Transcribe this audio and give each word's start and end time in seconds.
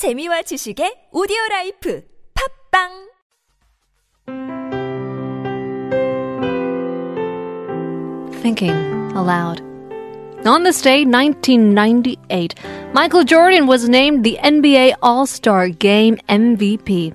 재미와 0.00 0.40
지식의 0.48 1.10
오디오 1.12 1.36
라이프 1.50 2.02
팝빵 2.72 2.88
Thinking 8.40 9.12
aloud. 9.14 9.60
On 10.46 10.62
this 10.62 10.80
day, 10.80 11.04
1998, 11.04 12.54
Michael 12.94 13.24
Jordan 13.24 13.66
was 13.66 13.90
named 13.90 14.24
the 14.24 14.38
NBA 14.42 14.94
All 15.02 15.26
Star 15.26 15.68
Game 15.68 16.16
MVP. 16.30 17.12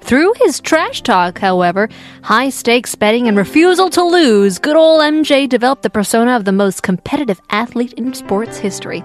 Through 0.00 0.34
his 0.42 0.58
trash 0.58 1.02
talk, 1.02 1.38
however, 1.38 1.88
high 2.22 2.50
stakes 2.50 2.96
betting, 2.96 3.28
and 3.28 3.38
refusal 3.38 3.88
to 3.90 4.02
lose, 4.02 4.58
good 4.58 4.74
old 4.74 5.02
MJ 5.02 5.48
developed 5.48 5.84
the 5.84 5.90
persona 5.90 6.34
of 6.34 6.46
the 6.46 6.52
most 6.52 6.82
competitive 6.82 7.40
athlete 7.50 7.92
in 7.92 8.12
sports 8.12 8.58
history. 8.58 9.04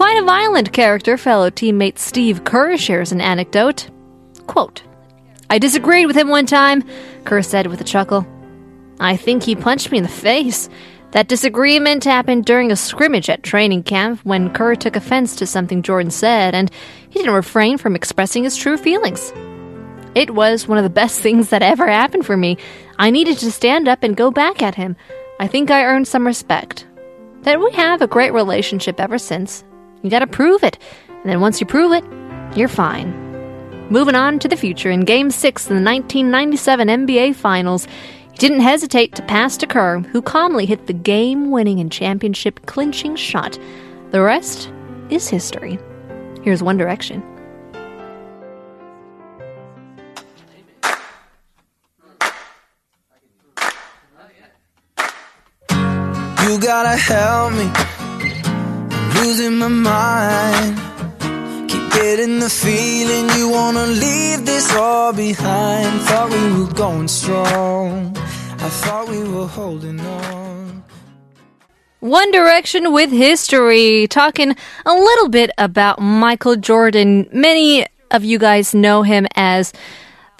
Quite 0.00 0.16
a 0.16 0.24
violent 0.24 0.72
character, 0.72 1.18
fellow 1.18 1.50
teammate 1.50 1.98
Steve 1.98 2.42
Kerr 2.44 2.78
shares 2.78 3.12
an 3.12 3.20
anecdote. 3.20 3.90
Quote, 4.46 4.82
I 5.50 5.58
disagreed 5.58 6.06
with 6.06 6.16
him 6.16 6.28
one 6.30 6.46
time, 6.46 6.84
Kerr 7.26 7.42
said 7.42 7.66
with 7.66 7.82
a 7.82 7.84
chuckle. 7.84 8.26
I 8.98 9.16
think 9.16 9.42
he 9.42 9.54
punched 9.54 9.92
me 9.92 9.98
in 9.98 10.02
the 10.02 10.08
face. 10.08 10.70
That 11.10 11.28
disagreement 11.28 12.04
happened 12.04 12.46
during 12.46 12.72
a 12.72 12.76
scrimmage 12.76 13.28
at 13.28 13.42
training 13.42 13.82
camp 13.82 14.20
when 14.24 14.54
Kerr 14.54 14.74
took 14.74 14.96
offense 14.96 15.36
to 15.36 15.46
something 15.46 15.82
Jordan 15.82 16.10
said, 16.10 16.54
and 16.54 16.70
he 17.10 17.18
didn't 17.18 17.34
refrain 17.34 17.76
from 17.76 17.94
expressing 17.94 18.44
his 18.44 18.56
true 18.56 18.78
feelings. 18.78 19.34
It 20.14 20.30
was 20.30 20.66
one 20.66 20.78
of 20.78 20.84
the 20.84 20.88
best 20.88 21.20
things 21.22 21.50
that 21.50 21.60
ever 21.60 21.86
happened 21.86 22.24
for 22.24 22.38
me. 22.38 22.56
I 22.98 23.10
needed 23.10 23.36
to 23.40 23.52
stand 23.52 23.86
up 23.86 24.02
and 24.02 24.16
go 24.16 24.30
back 24.30 24.62
at 24.62 24.76
him. 24.76 24.96
I 25.38 25.46
think 25.46 25.70
I 25.70 25.84
earned 25.84 26.08
some 26.08 26.26
respect. 26.26 26.86
That 27.42 27.60
we 27.60 27.70
have 27.72 28.00
a 28.00 28.06
great 28.06 28.32
relationship 28.32 28.98
ever 28.98 29.18
since. 29.18 29.62
You 30.02 30.10
gotta 30.10 30.26
prove 30.26 30.62
it. 30.62 30.78
And 31.08 31.24
then 31.24 31.40
once 31.40 31.60
you 31.60 31.66
prove 31.66 31.92
it, 31.92 32.04
you're 32.56 32.68
fine. 32.68 33.30
Moving 33.90 34.14
on 34.14 34.38
to 34.38 34.48
the 34.48 34.56
future, 34.56 34.90
in 34.90 35.00
Game 35.00 35.30
6 35.30 35.68
in 35.68 35.76
the 35.76 35.82
1997 35.82 36.88
NBA 36.88 37.34
Finals, 37.34 37.86
he 38.32 38.38
didn't 38.38 38.60
hesitate 38.60 39.14
to 39.16 39.22
pass 39.22 39.56
to 39.58 39.66
Kerr, 39.66 39.98
who 39.98 40.22
calmly 40.22 40.64
hit 40.64 40.86
the 40.86 40.92
game 40.92 41.50
winning 41.50 41.80
and 41.80 41.90
championship 41.90 42.64
clinching 42.66 43.16
shot. 43.16 43.58
The 44.10 44.22
rest 44.22 44.72
is 45.10 45.28
history. 45.28 45.78
Here's 46.42 46.62
One 46.62 46.76
Direction. 46.76 47.22
You 56.48 56.58
gotta 56.58 56.96
help 56.96 57.52
me. 57.52 57.99
Losing 59.22 59.58
my 59.58 59.68
mind. 59.68 60.76
Keep 61.70 61.92
getting 61.92 62.38
the 62.38 62.48
feeling 62.48 63.28
you 63.38 63.50
wanna 63.50 63.86
leave 63.86 64.46
this 64.46 64.74
all 64.74 65.12
behind. 65.12 66.00
Thought 66.02 66.30
we 66.30 66.42
were 66.58 66.72
going 66.72 67.06
strong. 67.06 68.16
I 68.16 68.68
thought 68.82 69.08
we 69.08 69.22
were 69.28 69.46
holding 69.46 70.00
on. 70.00 70.82
One 72.00 72.30
Direction 72.30 72.94
with 72.94 73.10
history, 73.10 74.06
talking 74.08 74.56
a 74.86 74.94
little 74.94 75.28
bit 75.28 75.50
about 75.58 76.00
Michael 76.00 76.56
Jordan. 76.56 77.28
Many 77.30 77.86
of 78.10 78.24
you 78.24 78.38
guys 78.38 78.74
know 78.74 79.02
him 79.02 79.26
as 79.36 79.74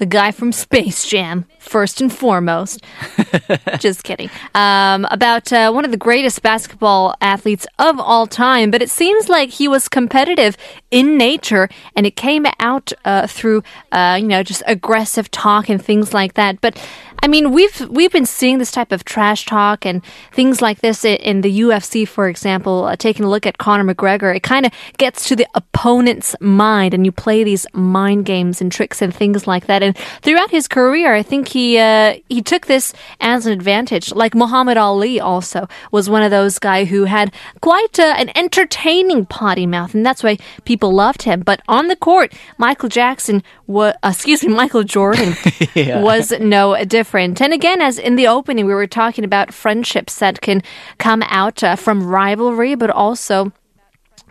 the 0.00 0.06
guy 0.06 0.32
from 0.32 0.50
Space 0.50 1.06
Jam, 1.06 1.44
first 1.58 2.00
and 2.00 2.12
foremost. 2.12 2.82
Just 3.78 4.02
kidding. 4.02 4.30
Um, 4.54 5.06
about 5.10 5.52
uh, 5.52 5.70
one 5.70 5.84
of 5.84 5.90
the 5.90 5.98
greatest 5.98 6.42
basketball 6.42 7.14
athletes 7.20 7.66
of 7.78 8.00
all 8.00 8.26
time, 8.26 8.70
but 8.70 8.80
it 8.80 8.88
seems 8.90 9.28
like 9.28 9.50
he 9.50 9.68
was 9.68 9.88
competitive 9.88 10.56
in 10.90 11.18
nature, 11.18 11.68
and 11.94 12.06
it 12.06 12.16
came 12.16 12.46
out 12.58 12.92
uh, 13.04 13.26
through, 13.26 13.62
uh, 13.92 14.16
you 14.20 14.26
know, 14.26 14.42
just 14.42 14.62
aggressive 14.66 15.30
talk 15.30 15.68
and 15.68 15.84
things 15.84 16.14
like 16.14 16.32
that. 16.34 16.62
But 16.62 16.78
I 17.22 17.28
mean, 17.28 17.52
we've 17.52 17.88
we've 17.90 18.10
been 18.10 18.26
seeing 18.26 18.58
this 18.58 18.70
type 18.70 18.92
of 18.92 19.04
trash 19.04 19.44
talk 19.44 19.84
and 19.84 20.02
things 20.32 20.62
like 20.62 20.80
this 20.80 21.04
in 21.04 21.42
the 21.42 21.60
UFC, 21.60 22.08
for 22.08 22.28
example. 22.28 22.84
Uh, 22.84 22.96
taking 22.96 23.26
a 23.26 23.28
look 23.28 23.46
at 23.46 23.58
Conor 23.58 23.94
McGregor, 23.94 24.34
it 24.34 24.42
kind 24.42 24.64
of 24.64 24.72
gets 24.96 25.28
to 25.28 25.36
the 25.36 25.46
opponent's 25.54 26.34
mind, 26.40 26.94
and 26.94 27.04
you 27.04 27.12
play 27.12 27.44
these 27.44 27.66
mind 27.74 28.24
games 28.24 28.60
and 28.62 28.72
tricks 28.72 29.02
and 29.02 29.14
things 29.14 29.46
like 29.46 29.66
that. 29.66 29.82
And 29.82 29.89
throughout 30.22 30.50
his 30.50 30.68
career, 30.68 31.14
I 31.14 31.22
think 31.22 31.48
he 31.48 31.78
uh, 31.78 32.16
he 32.28 32.42
took 32.42 32.66
this 32.66 32.92
as 33.20 33.46
an 33.46 33.52
advantage. 33.52 34.12
Like 34.12 34.34
Muhammad 34.34 34.76
Ali, 34.76 35.20
also 35.20 35.68
was 35.90 36.10
one 36.10 36.22
of 36.22 36.30
those 36.30 36.58
guy 36.58 36.84
who 36.84 37.04
had 37.04 37.32
quite 37.60 37.98
uh, 37.98 38.14
an 38.16 38.30
entertaining 38.36 39.26
potty 39.26 39.66
mouth, 39.66 39.94
and 39.94 40.04
that's 40.04 40.22
why 40.22 40.38
people 40.64 40.92
loved 40.92 41.22
him. 41.22 41.40
But 41.40 41.60
on 41.68 41.88
the 41.88 41.96
court, 41.96 42.32
Michael 42.58 42.88
Jackson 42.88 43.42
was, 43.66 43.94
excuse 44.04 44.44
me, 44.44 44.52
Michael 44.54 44.84
Jordan 44.84 45.34
was 45.76 46.32
no 46.40 46.82
different. 46.84 47.40
And 47.40 47.52
again, 47.52 47.80
as 47.80 47.98
in 47.98 48.16
the 48.16 48.26
opening, 48.26 48.66
we 48.66 48.74
were 48.74 48.86
talking 48.86 49.24
about 49.24 49.54
friendships 49.54 50.18
that 50.18 50.40
can 50.40 50.62
come 50.98 51.22
out 51.26 51.62
uh, 51.62 51.76
from 51.76 52.06
rivalry, 52.06 52.74
but 52.74 52.90
also 52.90 53.52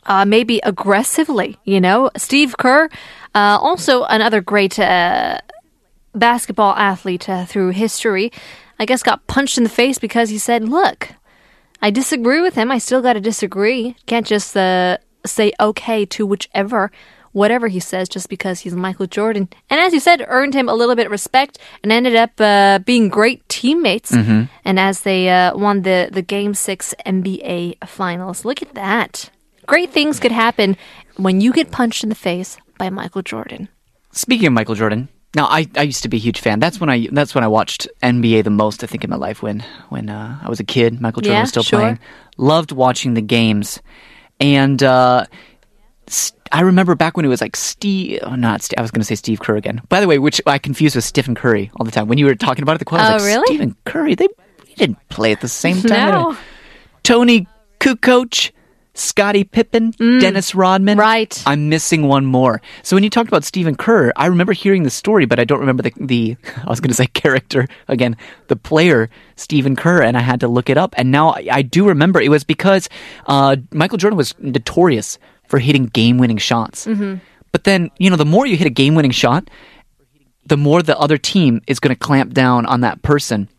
uh, 0.10 0.26
maybe 0.26 0.60
aggressively. 0.64 1.58
You 1.64 1.80
know, 1.80 2.10
Steve 2.18 2.58
Kerr, 2.58 2.90
uh, 3.34 3.58
also 3.62 4.04
another 4.04 4.42
great 4.42 4.78
uh, 4.80 5.38
basketball 6.14 6.74
athlete 6.76 7.30
uh, 7.30 7.46
through 7.46 7.70
history, 7.70 8.32
I 8.80 8.86
guess 8.86 9.04
got 9.04 9.28
punched 9.28 9.58
in 9.58 9.64
the 9.64 9.70
face 9.70 10.00
because 10.00 10.30
he 10.30 10.40
said, 10.40 10.68
"Look, 10.68 11.10
I 11.82 11.92
disagree 11.92 12.42
with 12.42 12.56
him. 12.56 12.72
I 12.72 12.80
still 12.80 13.02
got 13.02 13.14
to 13.14 13.22
disagree. 13.22 13.96
Can't 14.08 14.26
just 14.26 14.58
uh, 14.58 14.98
say 15.26 15.54
okay 15.62 16.06
to 16.08 16.26
whichever." 16.26 16.92
Whatever 17.32 17.68
he 17.68 17.80
says, 17.80 18.10
just 18.10 18.28
because 18.28 18.62
he's 18.62 18.74
Michael 18.74 19.06
Jordan. 19.06 19.50
And 19.70 19.80
as 19.80 19.94
you 19.94 20.00
said, 20.00 20.26
earned 20.28 20.56
him 20.56 20.68
a 20.68 20.74
little 20.74 20.96
bit 20.96 21.06
of 21.06 21.12
respect 21.12 21.60
and 21.84 21.92
ended 21.92 22.16
up 22.16 22.32
uh, 22.42 22.80
being 22.80 23.08
great 23.08 23.48
teammates. 23.48 24.12
And 24.66 24.80
as 24.80 25.02
they 25.02 25.30
uh, 25.30 25.56
won 25.56 25.84
the, 25.84 26.10
the 26.12 26.24
Game 26.24 26.56
6 26.56 26.96
NBA 27.06 27.88
Finals. 27.88 28.46
Look 28.46 28.64
at 28.64 28.74
that. 28.74 29.30
Great 29.70 29.92
things 29.92 30.20
could 30.20 30.32
happen 30.32 30.76
when 31.18 31.42
you 31.42 31.54
get 31.54 31.70
punched 31.72 32.02
in 32.04 32.10
the 32.10 32.16
face 32.16 32.58
by 32.80 32.90
Michael 32.90 33.22
Jordan. 33.22 33.70
Speaking 34.12 34.48
of 34.48 34.54
Michael 34.54 34.74
Jordan, 34.74 35.10
now 35.36 35.46
I, 35.46 35.68
I 35.76 35.84
used 35.84 36.02
to 36.02 36.10
be 36.10 36.18
a 36.18 36.20
huge 36.20 36.40
fan. 36.40 36.60
That's 36.60 36.80
when 36.80 36.90
I 36.90 37.08
that's 37.12 37.36
when 37.36 37.44
I 37.44 37.48
watched 37.48 37.88
NBA 38.02 38.44
the 38.46 38.50
most. 38.50 38.84
I 38.84 38.88
think 38.88 39.04
in 39.04 39.12
my 39.12 39.16
life 39.16 39.44
when 39.44 39.64
when 39.90 40.10
uh, 40.10 40.40
I 40.42 40.50
was 40.50 40.60
a 40.60 40.64
kid, 40.64 41.00
Michael 41.00 41.22
Jordan 41.22 41.36
Yeah, 41.38 41.42
was 41.42 41.50
still 41.50 41.62
sure. 41.64 41.80
playing. 41.80 42.00
Loved 42.38 42.72
watching 42.72 43.14
the 43.14 43.22
games, 43.22 43.80
and 44.40 44.82
uh, 44.82 45.26
s- 46.08 46.34
I 46.52 46.62
remember 46.62 46.96
back 46.96 47.16
when 47.16 47.26
it 47.26 47.30
was 47.30 47.42
like 47.42 47.56
Steve. 47.56 48.22
Oh, 48.24 48.34
not 48.36 48.64
Steve, 48.64 48.80
I 48.80 48.82
was 48.82 48.90
going 48.90 49.02
to 49.02 49.06
say 49.06 49.14
Steve 49.14 49.40
Kerr 49.40 49.56
again. 49.56 49.82
By 49.88 50.02
the 50.02 50.08
way, 50.08 50.18
which 50.18 50.42
I 50.48 50.58
confuse 50.58 50.96
with 50.96 51.04
Stephen 51.04 51.36
Curry 51.36 51.70
all 51.76 51.86
the 51.86 51.92
time. 51.92 52.08
When 52.08 52.18
you 52.18 52.26
were 52.26 52.34
talking 52.34 52.64
about 52.64 52.76
it, 52.78 52.80
the 52.80 52.86
quote, 52.86 53.02
Oh, 53.02 53.14
was 53.14 53.22
like, 53.24 53.32
really? 53.36 53.46
Stephen 53.46 53.76
Curry. 53.86 54.16
They, 54.16 54.28
they 54.66 54.74
didn't 54.74 54.98
play 55.10 55.32
at 55.32 55.42
the 55.42 55.48
same 55.48 55.80
time. 55.84 56.10
No. 56.12 56.36
Toni 57.04 57.46
Kukoc, 57.80 58.52
Scottie 59.00 59.44
Pippen, 59.44 59.92
Dennis 59.92 60.54
Rodman. 60.54 60.98
Mm. 60.98 61.02
Right. 61.02 61.44
I'm 61.46 61.70
missing 61.70 62.08
one 62.08 62.26
more. 62.26 62.62
So 62.84 62.96
when 62.96 63.04
you 63.04 63.10
talked 63.10 63.30
about 63.30 63.44
Stephen 63.44 63.76
Kerr, 63.76 64.12
I 64.16 64.28
remember 64.28 64.54
hearing 64.54 64.84
the 64.84 64.90
story, 64.90 65.26
but 65.26 65.40
I 65.40 65.46
don't 65.46 65.60
remember 65.60 65.84
the, 65.84 65.94
the 66.00 66.38
I 66.66 66.70
was 66.70 66.80
going 66.80 66.90
to 66.90 66.96
say 66.96 67.08
character 67.08 67.68
again, 67.88 68.18
the 68.48 68.56
player 68.56 69.10
Stephen 69.36 69.76
Kerr, 69.76 70.02
and 70.02 70.18
I 70.18 70.22
had 70.22 70.40
to 70.42 70.48
look 70.48 70.70
it 70.70 70.78
up. 70.78 70.94
And 70.98 71.12
now 71.12 71.30
I, 71.30 71.48
I 71.52 71.62
do 71.62 71.88
remember 71.88 72.20
it 72.20 72.30
was 72.30 72.44
because 72.44 72.90
uh, 73.28 73.56
Michael 73.72 73.98
Jordan 73.98 74.18
was 74.18 74.36
notorious 74.40 75.18
for 75.48 75.60
hitting 75.60 75.86
game-winning 75.86 76.38
shots. 76.38 76.86
Mm-hmm. 76.86 77.16
But 77.52 77.64
then 77.64 77.90
you 77.98 78.10
know, 78.10 78.18
the 78.18 78.26
more 78.26 78.46
you 78.46 78.58
hit 78.58 78.68
a 78.68 78.72
game-winning 78.72 79.12
shot, 79.12 79.50
the 80.46 80.58
more 80.58 80.82
the 80.84 80.98
other 80.98 81.18
team 81.18 81.62
is 81.68 81.80
going 81.80 81.96
to 81.96 82.00
clamp 82.00 82.34
down 82.34 82.66
on 82.66 82.82
that 82.82 83.02
person 83.02 83.50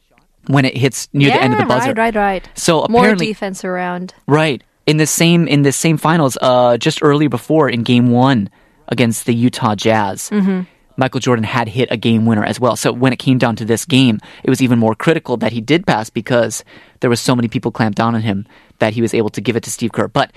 when 0.46 0.64
it 0.64 0.76
hits 0.76 1.08
near 1.12 1.30
the 1.30 1.42
end 1.42 1.54
of 1.54 1.60
the 1.60 1.66
buzzer. 1.66 1.88
Right, 1.88 2.14
right, 2.14 2.16
right. 2.16 2.48
So 2.54 2.86
More 2.88 3.14
defense 3.14 3.64
around. 3.64 4.14
Right. 4.26 4.62
In 4.90 4.96
the 4.96 5.06
same 5.06 5.46
in 5.54 5.62
the 5.62 5.72
same 5.72 5.96
finals, 5.98 6.34
uh, 6.42 6.76
just 6.86 6.98
earlier 7.02 7.28
before 7.28 7.68
in 7.74 7.82
Game 7.84 8.10
One 8.10 8.48
against 8.88 9.24
the 9.26 9.34
Utah 9.46 9.74
Jazz, 9.76 10.30
Michael 10.96 11.20
Jordan 11.20 11.44
had 11.44 11.68
hit 11.68 11.88
a 11.92 11.96
game 11.96 12.26
winner 12.26 12.44
as 12.44 12.58
well. 12.58 12.74
So 12.76 12.92
when 12.92 13.12
it 13.12 13.18
came 13.18 13.38
down 13.38 13.54
to 13.56 13.64
this 13.64 13.84
game, 13.86 14.18
it 14.44 14.50
was 14.50 14.60
even 14.60 14.78
more 14.78 14.94
critical 14.94 15.36
that 15.38 15.52
he 15.52 15.60
did 15.60 15.86
pass 15.86 16.10
because 16.10 16.64
there 17.00 17.08
was 17.08 17.20
so 17.20 17.34
many 17.36 17.48
people 17.48 17.70
clamped 17.70 17.96
down 17.96 18.14
on 18.14 18.22
him 18.22 18.46
that 18.80 18.92
he 18.94 19.00
was 19.00 19.14
able 19.14 19.30
to 19.30 19.40
give 19.40 19.54
it 19.56 19.62
to 19.64 19.70
Steve 19.70 19.92
Kerr. 19.92 20.08
But 20.08 20.32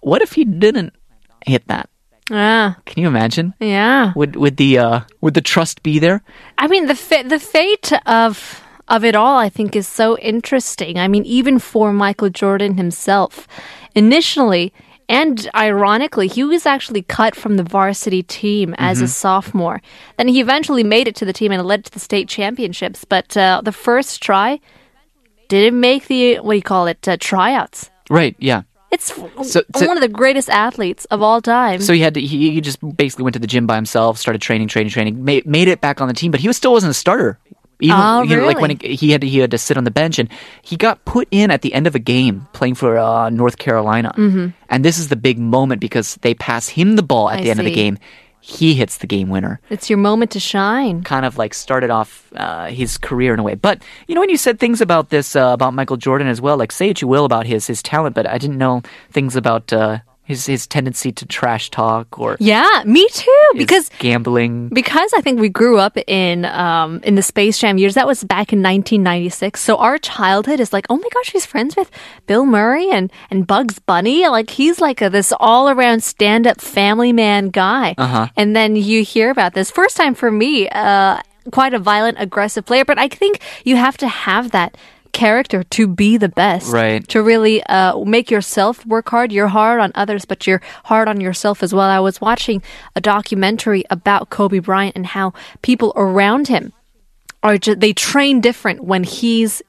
what 0.00 0.22
if 0.22 0.32
he 0.38 0.44
didn't 0.44 0.94
hit 1.44 1.66
that? 1.66 1.88
Ah, 2.30 2.76
Can 2.86 3.02
you 3.02 3.08
imagine? 3.08 3.52
yeah. 3.60 4.12
Would 4.16 4.36
would 4.36 4.56
the 4.56 4.78
uh, 4.78 5.00
would 5.20 5.34
the 5.34 5.42
trust 5.42 5.82
be 5.82 5.98
there? 5.98 6.22
I 6.56 6.68
mean, 6.68 6.86
the 6.86 6.94
fa- 6.94 7.24
the 7.28 7.40
fate 7.40 7.92
of 8.06 8.62
of 8.88 9.04
it 9.04 9.14
all, 9.16 9.38
I 9.38 9.48
think, 9.48 9.74
is 9.76 9.88
so 9.88 10.18
interesting. 10.18 10.98
I 10.98 11.08
mean, 11.08 11.24
even 11.24 11.58
for 11.58 11.92
Michael 11.92 12.30
Jordan 12.30 12.76
himself, 12.76 13.48
initially 13.94 14.72
and 15.06 15.50
ironically, 15.54 16.28
he 16.28 16.44
was 16.44 16.64
actually 16.64 17.02
cut 17.02 17.36
from 17.36 17.56
the 17.58 17.62
varsity 17.62 18.22
team 18.22 18.74
as 18.78 19.02
a 19.02 19.08
sophomore. 19.08 19.82
Then 20.16 20.28
he 20.28 20.40
eventually 20.40 20.82
made 20.82 21.08
it 21.08 21.14
to 21.16 21.26
the 21.26 21.32
team 21.34 21.52
and 21.52 21.62
led 21.66 21.84
to 21.84 21.90
the 21.90 22.00
state 22.00 22.26
championships. 22.26 23.04
But 23.04 23.36
uh, 23.36 23.60
the 23.62 23.70
first 23.72 24.22
try 24.22 24.60
didn't 25.48 25.78
make 25.78 26.06
the 26.06 26.36
what 26.40 26.52
do 26.54 26.56
you 26.56 26.62
call 26.62 26.86
it 26.86 27.06
uh, 27.06 27.18
tryouts. 27.20 27.90
Right. 28.08 28.34
Yeah. 28.38 28.62
It's 28.90 29.12
So- 29.14 29.62
so- 29.76 29.86
one 29.86 29.98
of 29.98 30.00
the 30.02 30.08
greatest 30.08 30.48
athletes 30.48 31.04
of 31.06 31.20
all 31.20 31.42
time. 31.42 31.80
So 31.82 31.92
he 31.92 32.00
had 32.00 32.14
to, 32.14 32.20
he, 32.22 32.52
he 32.52 32.60
just 32.62 32.78
basically 32.96 33.24
went 33.24 33.34
to 33.34 33.40
the 33.40 33.46
gym 33.46 33.66
by 33.66 33.74
himself, 33.76 34.16
started 34.18 34.40
training, 34.40 34.68
training, 34.68 34.90
training, 34.90 35.22
made, 35.22 35.44
made 35.46 35.68
it 35.68 35.82
back 35.82 36.00
on 36.00 36.08
the 36.08 36.14
team, 36.14 36.30
but 36.30 36.40
he 36.40 36.48
was 36.48 36.56
still 36.56 36.72
wasn't 36.72 36.90
a 36.92 36.94
starter. 36.94 37.38
Even 37.80 37.96
Oh, 37.98 38.22
you 38.22 38.36
know, 38.36 38.46
like 38.46 38.60
when 38.60 38.70
really? 38.70 38.88
he, 38.90 38.96
he 38.96 39.10
had 39.10 39.20
to 39.22 39.28
he 39.28 39.38
had 39.38 39.50
to 39.50 39.58
sit 39.58 39.76
on 39.76 39.84
the 39.84 39.90
bench, 39.90 40.18
and 40.18 40.28
he 40.62 40.76
got 40.76 41.04
put 41.04 41.26
in 41.30 41.50
at 41.50 41.62
the 41.62 41.74
end 41.74 41.86
of 41.86 41.94
a 41.94 41.98
game 41.98 42.46
playing 42.52 42.74
for 42.76 42.96
uh, 42.98 43.30
North 43.30 43.58
Carolina. 43.58 44.12
Mm-hmm. 44.16 44.48
And 44.68 44.84
this 44.84 44.98
is 44.98 45.08
the 45.08 45.16
big 45.16 45.38
moment 45.38 45.80
because 45.80 46.14
they 46.22 46.34
pass 46.34 46.68
him 46.68 46.96
the 46.96 47.02
ball 47.02 47.28
at 47.30 47.40
I 47.40 47.42
the 47.42 47.50
end 47.50 47.60
of 47.60 47.66
the 47.66 47.74
game. 47.74 47.98
He 48.40 48.74
hits 48.74 48.98
the 48.98 49.06
game 49.06 49.30
winner. 49.30 49.58
it's 49.70 49.88
your 49.88 49.96
moment 49.96 50.32
to 50.32 50.40
shine. 50.40 51.02
Kind 51.02 51.24
of 51.24 51.38
like 51.38 51.54
started 51.54 51.88
off 51.88 52.30
uh, 52.36 52.66
his 52.66 52.98
career 52.98 53.32
in 53.32 53.40
a 53.40 53.42
way. 53.42 53.54
But 53.54 53.82
you 54.06 54.14
know, 54.14 54.20
when 54.20 54.28
you 54.28 54.36
said 54.36 54.60
things 54.60 54.82
about 54.82 55.08
this 55.08 55.34
uh, 55.34 55.48
about 55.54 55.72
Michael 55.72 55.96
Jordan 55.96 56.28
as 56.28 56.42
well, 56.42 56.58
like 56.58 56.70
say 56.70 56.88
what 56.88 57.00
you 57.00 57.08
will 57.08 57.24
about 57.24 57.46
his 57.46 57.66
his 57.66 57.82
talent, 57.82 58.14
but 58.14 58.26
I 58.28 58.36
didn't 58.36 58.58
know 58.58 58.82
things 59.10 59.34
about 59.34 59.72
uh, 59.72 60.00
his 60.24 60.46
his 60.46 60.66
tendency 60.66 61.12
to 61.12 61.26
trash 61.26 61.70
talk 61.70 62.18
or 62.18 62.36
Yeah, 62.40 62.82
me 62.86 63.06
too. 63.10 63.50
Because 63.56 63.90
gambling. 63.98 64.68
because 64.68 65.12
I 65.14 65.20
think 65.20 65.38
we 65.38 65.48
grew 65.48 65.78
up 65.78 65.96
in 66.06 66.44
um, 66.46 67.00
in 67.04 67.14
the 67.14 67.22
Space 67.22 67.58
Jam 67.58 67.78
years. 67.78 67.94
That 67.94 68.06
was 68.06 68.24
back 68.24 68.52
in 68.52 68.62
1996. 68.62 69.60
So 69.60 69.76
our 69.76 69.98
childhood 69.98 70.60
is 70.60 70.72
like, 70.72 70.86
oh 70.90 70.96
my 70.96 71.08
gosh, 71.12 71.30
he's 71.32 71.46
friends 71.46 71.76
with 71.76 71.90
Bill 72.26 72.46
Murray 72.46 72.90
and 72.90 73.12
and 73.30 73.46
Bugs 73.46 73.78
Bunny. 73.78 74.26
Like 74.28 74.50
he's 74.50 74.80
like 74.80 75.02
a, 75.02 75.10
this 75.10 75.32
all 75.38 75.68
around 75.68 76.02
stand 76.02 76.46
up 76.46 76.60
family 76.60 77.12
man 77.12 77.50
guy. 77.50 77.94
Uh-huh. 77.98 78.28
And 78.36 78.56
then 78.56 78.76
you 78.76 79.04
hear 79.04 79.30
about 79.30 79.54
this 79.54 79.70
first 79.70 79.96
time 79.96 80.14
for 80.14 80.30
me. 80.30 80.68
Uh, 80.68 81.20
quite 81.52 81.74
a 81.74 81.78
violent, 81.78 82.16
aggressive 82.18 82.64
player, 82.64 82.86
but 82.86 82.98
I 82.98 83.08
think 83.08 83.38
you 83.64 83.76
have 83.76 83.98
to 83.98 84.08
have 84.08 84.52
that 84.52 84.78
character 85.14 85.62
to 85.62 85.86
be 85.86 86.18
the 86.18 86.28
best 86.28 86.70
Right. 86.72 87.06
to 87.08 87.22
really 87.22 87.62
uh, 87.64 87.98
make 88.04 88.30
yourself 88.30 88.84
work 88.84 89.08
hard. 89.08 89.32
You're 89.32 89.48
hard 89.48 89.80
on 89.80 89.92
others, 89.94 90.26
but 90.26 90.46
you're 90.46 90.60
hard 90.84 91.08
on 91.08 91.20
yourself 91.20 91.62
as 91.62 91.72
well. 91.72 91.88
I 91.88 92.00
was 92.00 92.20
watching 92.20 92.62
a 92.94 93.00
documentary 93.00 93.84
about 93.88 94.28
Kobe 94.28 94.58
Bryant 94.58 94.96
and 94.96 95.06
how 95.06 95.32
people 95.62 95.92
around 95.96 96.48
him 96.48 96.72
are 97.42 97.56
just, 97.56 97.80
they 97.80 97.92
train 97.94 98.40
different 98.42 98.84
when 98.84 99.04
he's 99.04 99.62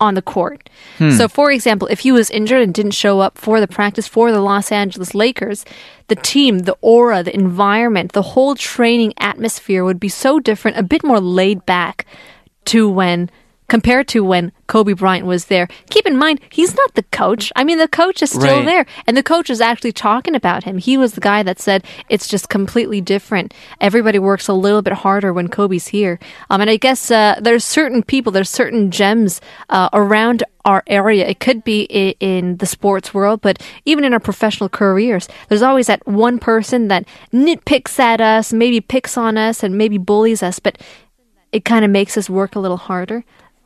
on 0.00 0.14
the 0.14 0.22
court. 0.22 0.68
So, 0.98 1.28
for 1.28 1.50
example, 1.52 1.86
if 1.88 2.00
he 2.00 2.10
was 2.12 2.28
injured 2.30 2.60
and 2.62 2.74
didn't 2.74 2.92
show 2.92 3.20
up 3.20 3.38
for 3.38 3.60
the 3.60 3.68
practice 3.68 4.08
for 4.08 4.32
the 4.32 4.40
Los 4.40 4.72
Angeles 4.72 5.14
Lakers, 5.14 5.64
the 6.08 6.16
team, 6.16 6.60
the 6.60 6.76
aura, 6.80 7.22
the 7.22 7.34
environment, 7.34 8.12
the 8.12 8.22
whole 8.34 8.54
training 8.56 9.14
atmosphere 9.18 9.84
would 9.84 10.00
be 10.00 10.08
so 10.08 10.40
different, 10.40 10.76
a 10.76 10.82
bit 10.82 11.04
more 11.04 11.20
laid 11.20 11.64
back 11.64 12.04
to 12.66 12.88
when 12.88 13.30
compared 13.68 14.06
to 14.08 14.22
when 14.22 14.52
Kobe 14.66 14.92
Bryant 14.92 15.26
was 15.26 15.46
there. 15.46 15.68
Keep 15.90 16.06
in 16.06 16.16
mind, 16.18 16.40
he's 16.50 16.74
not 16.74 16.94
the 16.94 17.02
coach. 17.04 17.50
I 17.56 17.64
mean, 17.64 17.78
the 17.78 17.88
coach 17.88 18.22
is 18.22 18.30
still 18.30 18.58
Right. 18.58 18.64
there, 18.66 18.86
and 19.06 19.16
the 19.16 19.22
coach 19.22 19.48
is 19.48 19.60
actually 19.60 19.92
talking 19.92 20.34
about 20.34 20.64
him. 20.64 20.78
He 20.78 20.96
was 20.98 21.12
the 21.14 21.20
guy 21.20 21.42
that 21.42 21.58
said 21.60 21.82
it's 22.10 22.28
just 22.28 22.48
completely 22.50 23.00
different. 23.00 23.54
Everybody 23.80 24.18
works 24.18 24.48
a 24.48 24.52
little 24.52 24.82
bit 24.82 24.92
harder 24.92 25.32
when 25.32 25.48
Kobe's 25.48 25.88
here. 25.88 26.18
Um, 26.50 26.60
and 26.60 26.68
I 26.70 26.76
guess 26.76 27.10
uh, 27.10 27.38
there's 27.40 27.64
certain 27.64 28.02
people, 28.02 28.32
there's 28.32 28.50
certain 28.50 28.90
gems 28.90 29.40
uh, 29.70 29.88
around 29.92 30.42
our 30.66 30.82
area. 30.86 31.26
It 31.26 31.40
could 31.40 31.64
be 31.64 31.86
i- 31.90 32.14
in 32.20 32.56
the 32.58 32.66
sports 32.66 33.12
world, 33.12 33.40
but 33.42 33.62
even 33.84 34.04
in 34.04 34.12
our 34.14 34.20
professional 34.20 34.68
careers, 34.68 35.28
there's 35.48 35.62
always 35.62 35.86
that 35.88 36.06
one 36.06 36.38
person 36.38 36.88
that 36.88 37.04
nitpicks 37.32 37.98
at 37.98 38.20
us, 38.20 38.52
maybe 38.52 38.80
picks 38.80 39.16
on 39.18 39.36
us, 39.36 39.62
and 39.62 39.76
maybe 39.76 39.98
bullies 39.98 40.42
us, 40.42 40.58
but 40.58 40.78
it 41.52 41.64
kind 41.64 41.84
of 41.84 41.90
makes 41.90 42.16
us 42.16 42.28
work 42.30 42.56
a 42.56 42.60
little 42.60 42.78
harder, 42.78 43.24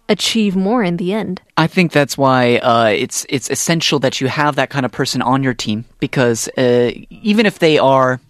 achieve 0.08 0.56
more 0.56 0.82
in 0.82 0.96
the 0.96 1.12
end. 1.12 1.40
I 1.56 1.66
think 1.66 1.92
that's 1.92 2.16
why 2.16 2.56
uh, 2.56 2.86
it's 2.96 3.26
it's 3.28 3.50
essential 3.50 3.98
that 4.00 4.20
you 4.20 4.28
have 4.28 4.56
that 4.56 4.70
kind 4.70 4.86
of 4.86 4.92
person 4.92 5.22
on 5.22 5.42
your 5.42 5.54
team 5.54 5.84
because 6.00 6.48
uh, 6.56 6.90
even 7.10 7.46
if 7.46 7.58
they 7.58 7.78
are, 7.78 8.20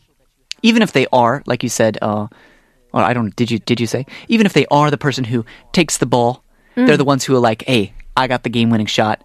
even 0.63 0.83
if 0.83 0.93
they 0.93 1.07
are, 1.13 1.43
like 1.47 1.63
you 1.63 1.69
said, 1.69 1.99
uh, 2.03 2.27
or 2.93 3.03
I 3.03 3.13
don't 3.13 3.35
did 3.37 3.51
you 3.51 3.59
did 3.59 3.81
you 3.81 3.87
say 3.87 4.07
even 4.29 4.47
if 4.47 4.53
they 4.53 4.67
are 4.71 4.91
the 4.91 4.99
person 4.99 5.25
who 5.25 5.45
takes 5.73 5.99
the 5.99 6.07
ball, 6.07 6.43
they're 6.75 6.97
the 6.97 7.05
ones 7.05 7.25
who 7.25 7.35
are 7.35 7.41
like, 7.41 7.63
hey, 7.67 7.93
I 8.17 8.27
got 8.27 8.43
the 8.43 8.51
game 8.51 8.71
winning 8.71 8.87
shot. 8.87 9.23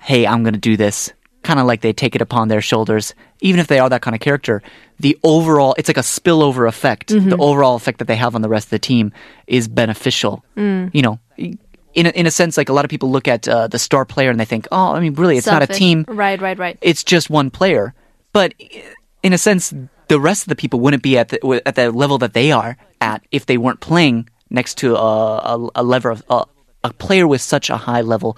Hey, 0.00 0.26
I'm 0.26 0.44
gonna 0.44 0.58
do 0.58 0.76
this. 0.76 1.12
Kind 1.42 1.60
of 1.60 1.66
like 1.66 1.80
they 1.80 1.92
take 1.92 2.16
it 2.16 2.22
upon 2.22 2.48
their 2.48 2.60
shoulders. 2.60 3.14
Even 3.40 3.60
if 3.60 3.66
they 3.68 3.78
are 3.78 3.88
that 3.90 4.02
kind 4.02 4.14
of 4.14 4.20
character, 4.20 4.62
the 4.98 5.16
overall 5.22 5.74
it's 5.78 5.88
like 5.88 5.96
a 5.98 6.00
spillover 6.00 6.66
effect. 6.68 7.08
The 7.08 7.36
overall 7.36 7.76
effect 7.76 7.98
that 7.98 8.06
they 8.08 8.16
have 8.16 8.34
on 8.34 8.42
the 8.42 8.48
rest 8.48 8.66
of 8.66 8.70
the 8.70 8.78
team 8.80 9.12
is 9.46 9.68
beneficial. 9.68 10.44
You 10.92 11.02
know. 11.02 11.20
In 11.96 12.06
a, 12.06 12.10
in 12.10 12.26
a 12.26 12.30
sense, 12.30 12.56
like 12.56 12.68
a 12.68 12.74
lot 12.74 12.84
of 12.84 12.90
people 12.90 13.10
look 13.10 13.26
at 13.26 13.48
uh, 13.48 13.68
the 13.68 13.78
star 13.78 14.04
player 14.04 14.30
and 14.30 14.38
they 14.38 14.44
think, 14.44 14.68
oh, 14.70 14.92
I 14.92 15.00
mean, 15.00 15.14
really, 15.14 15.38
it's 15.38 15.46
not 15.46 15.62
a 15.62 15.66
team 15.66 16.04
Right, 16.06 16.38
right, 16.40 16.58
right. 16.58 16.76
it's 16.82 17.02
just 17.02 17.30
one 17.30 17.50
player. 17.50 17.94
But 18.34 18.52
in 19.22 19.32
a 19.32 19.38
sense, 19.38 19.72
the 20.08 20.20
rest 20.20 20.42
of 20.42 20.48
the 20.48 20.56
people 20.56 20.78
wouldn't 20.78 21.02
be 21.02 21.16
at 21.16 21.30
the 21.30 21.62
at 21.64 21.74
the 21.74 21.90
level 21.90 22.18
that 22.18 22.34
they 22.34 22.52
are 22.52 22.76
at 23.00 23.24
if 23.32 23.46
they 23.46 23.56
weren't 23.56 23.80
playing 23.80 24.28
next 24.50 24.76
to 24.78 24.94
a 24.94 25.36
a, 25.38 25.70
a 25.76 25.82
lever 25.82 26.10
of 26.10 26.22
a, 26.28 26.44
a 26.84 26.92
player 26.92 27.26
with 27.26 27.40
such 27.40 27.70
a 27.70 27.76
high 27.78 28.02
level 28.02 28.36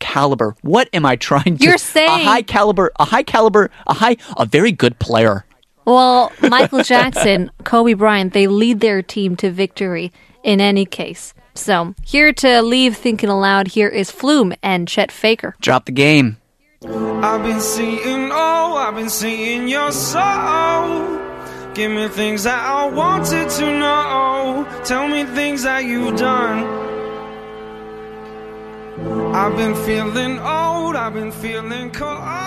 caliber. 0.00 0.56
What 0.62 0.88
am 0.92 1.06
I 1.06 1.16
trying 1.16 1.58
to? 1.58 1.64
You're 1.64 1.78
saying 1.78 2.10
a 2.10 2.24
high 2.24 2.42
caliber, 2.42 2.90
a 2.98 3.04
high 3.04 3.22
caliber, 3.22 3.70
a 3.86 3.94
high, 3.94 4.16
a 4.36 4.44
very 4.44 4.72
good 4.72 4.98
player. 4.98 5.46
Well, 5.84 6.32
Michael 6.40 6.82
Jackson, 6.82 7.50
Kobe 7.64 7.94
Bryant, 7.94 8.32
they 8.32 8.46
lead 8.46 8.80
their 8.80 9.02
team 9.02 9.36
to 9.36 9.50
victory 9.50 10.12
in 10.42 10.60
any 10.60 10.86
case. 10.86 11.34
So, 11.54 11.94
here 12.04 12.32
to 12.32 12.62
leave 12.62 12.96
thinking 12.96 13.30
aloud, 13.30 13.68
here 13.68 13.88
is 13.88 14.10
Flume 14.10 14.54
and 14.62 14.88
Chet 14.88 15.12
Faker. 15.12 15.54
Drop 15.60 15.86
the 15.86 15.92
game. 15.92 16.38
I've 16.84 17.42
been 17.42 17.60
seeing, 17.60 18.30
oh, 18.32 18.76
I've 18.76 18.94
been 18.94 19.08
seeing 19.08 19.68
your 19.68 19.92
soul. 19.92 21.20
Give 21.74 21.90
me 21.90 22.08
things 22.08 22.44
that 22.44 22.60
I 22.60 22.86
wanted 22.88 23.48
to 23.50 23.78
know. 23.78 24.66
Tell 24.84 25.08
me 25.08 25.24
things 25.24 25.62
that 25.62 25.84
you've 25.84 26.16
done. 26.16 26.82
I've 29.34 29.56
been 29.56 29.74
feeling 29.74 30.38
old, 30.38 30.96
I've 30.96 31.14
been 31.14 31.32
feeling 31.32 31.90
cold. 31.90 32.43